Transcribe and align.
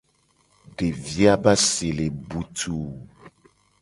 Devi 0.77 1.23
a 1.33 1.35
be 1.43 1.49
ase 1.53 1.87
le 1.97 2.05
butuu. 2.27 2.83